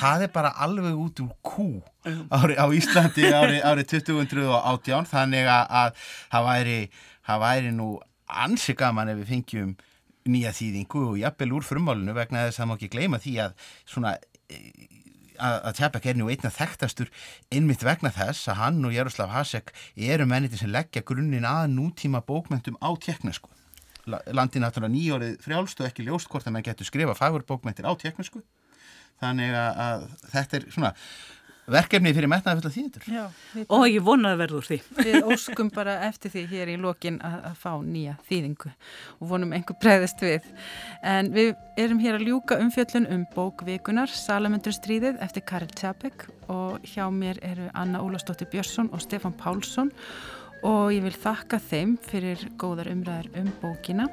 [0.00, 1.68] það er bara alveg út úr kú
[2.06, 6.80] ári, á Íslandi árið ári 2018 þannig að, að það væri,
[7.28, 7.90] það væri nú
[8.46, 9.76] ansi gaman ef við fengjum
[10.26, 13.68] nýja þýðingu og jafnvel úr frumálunu vegna þess að það má ekki gleyma því að
[13.86, 14.16] svona
[15.38, 17.10] að Tjabek er nú einna þekktastur
[17.52, 22.22] einmitt vegna þess að hann og Jaroslav Hasek eru menniti sem leggja grunninn að nútíma
[22.26, 23.50] bókmentum á teknesku.
[24.06, 28.44] Landi náttúrulega nýjórið frjálst og ekki ljóst hvort að mann getur skrifa fagurbókmentir á teknesku.
[29.22, 30.92] Þannig að þetta er svona
[31.72, 33.06] verkefni fyrir metnaði fulla þýðendur.
[33.10, 34.78] Já, við, Og ég vonaði verður því.
[35.00, 38.70] við óskum bara eftir því hér í lokin að, að fá nýja þýðingu
[39.20, 40.46] og vonum einhver bregðist við.
[41.02, 46.78] En við erum hér að ljúka umfjöllun um bókvikunar Salamundur stríðið eftir Karel Tjabek og
[46.86, 49.90] hjá mér eru Anna Ólastóttir Björnsson og Stefan Pálsson
[50.66, 54.06] og ég vil þakka þeim fyrir góðar umræðar um bókina.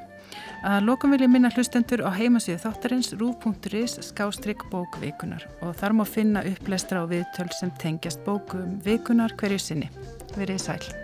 [0.64, 6.04] Að lokum vil ég minna hlustendur á heimasíðu þáttarins rú.is skástrygg bókvikunar og þar má
[6.08, 9.92] finna upplestra á viðtöl sem tengjast bókum vikunar hverju sinni.
[10.38, 11.03] Verið sæl.